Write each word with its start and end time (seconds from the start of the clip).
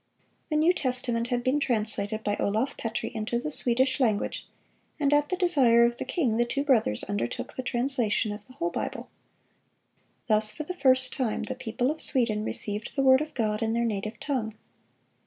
The 0.49 0.55
New 0.55 0.73
Testament 0.73 1.27
had 1.27 1.43
been 1.43 1.59
translated 1.59 2.23
by 2.23 2.35
Olaf 2.37 2.75
Petri 2.75 3.13
into 3.13 3.37
the 3.37 3.51
Swedish 3.51 3.99
language, 3.99 4.47
and 4.99 5.13
at 5.13 5.29
the 5.29 5.35
desire 5.35 5.85
of 5.85 5.97
the 5.97 6.05
king 6.05 6.37
the 6.37 6.43
two 6.45 6.63
brothers 6.63 7.03
undertook 7.03 7.53
the 7.53 7.61
translation 7.61 8.31
of 8.31 8.45
the 8.45 8.53
whole 8.53 8.71
Bible. 8.71 9.09
Thus 10.25 10.49
for 10.49 10.63
the 10.63 10.73
first 10.73 11.13
time 11.13 11.43
the 11.43 11.53
people 11.53 11.91
of 11.91 12.01
Sweden 12.01 12.43
received 12.43 12.95
the 12.95 13.03
word 13.03 13.21
of 13.21 13.35
God 13.35 13.61
in 13.61 13.73
their 13.73 13.85
native 13.85 14.19
tongue. 14.19 14.53